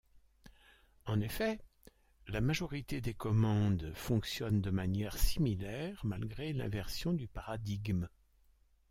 En 1.05 1.19
effet, 1.21 1.59
la 2.27 2.41
majorité 2.41 3.01
des 3.01 3.13
commandes 3.13 3.91
fonctionne 3.93 4.59
de 4.59 4.71
manière 4.71 5.15
similaire, 5.15 6.01
malgré 6.03 6.53
l'inversion 6.53 7.13
du 7.13 7.27
paradigme. 7.27 8.09